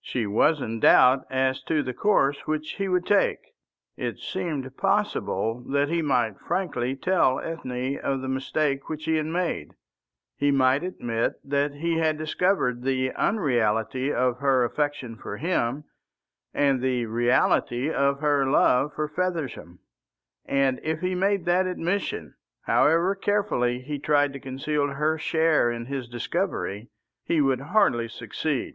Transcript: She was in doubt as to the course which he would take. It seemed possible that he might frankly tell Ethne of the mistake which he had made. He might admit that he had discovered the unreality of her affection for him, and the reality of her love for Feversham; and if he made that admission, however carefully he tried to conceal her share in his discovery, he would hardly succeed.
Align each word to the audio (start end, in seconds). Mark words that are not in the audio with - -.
She 0.00 0.24
was 0.24 0.60
in 0.60 0.78
doubt 0.78 1.26
as 1.30 1.60
to 1.64 1.82
the 1.82 1.92
course 1.92 2.46
which 2.46 2.74
he 2.76 2.86
would 2.86 3.04
take. 3.04 3.40
It 3.96 4.18
seemed 4.20 4.76
possible 4.76 5.64
that 5.68 5.88
he 5.88 6.00
might 6.00 6.38
frankly 6.38 6.94
tell 6.94 7.40
Ethne 7.40 7.98
of 7.98 8.20
the 8.20 8.28
mistake 8.28 8.88
which 8.88 9.06
he 9.06 9.16
had 9.16 9.26
made. 9.26 9.74
He 10.36 10.52
might 10.52 10.84
admit 10.84 11.40
that 11.42 11.74
he 11.74 11.98
had 11.98 12.16
discovered 12.18 12.82
the 12.84 13.10
unreality 13.14 14.12
of 14.12 14.38
her 14.38 14.62
affection 14.62 15.16
for 15.16 15.38
him, 15.38 15.82
and 16.54 16.80
the 16.80 17.06
reality 17.06 17.90
of 17.90 18.20
her 18.20 18.46
love 18.48 18.94
for 18.94 19.08
Feversham; 19.08 19.80
and 20.46 20.78
if 20.84 21.00
he 21.00 21.16
made 21.16 21.46
that 21.46 21.66
admission, 21.66 22.34
however 22.62 23.16
carefully 23.16 23.80
he 23.80 23.98
tried 23.98 24.32
to 24.34 24.38
conceal 24.38 24.86
her 24.86 25.18
share 25.18 25.68
in 25.72 25.86
his 25.86 26.08
discovery, 26.08 26.90
he 27.24 27.40
would 27.40 27.60
hardly 27.60 28.06
succeed. 28.06 28.74